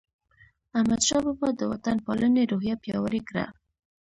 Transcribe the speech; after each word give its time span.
احمدشاه 0.77 1.21
بابا 1.25 1.49
د 1.55 1.61
وطن 1.71 1.97
پالنې 2.05 2.43
روحیه 2.51 2.75
پیاوړې 2.83 3.21
کړه. 3.29 3.45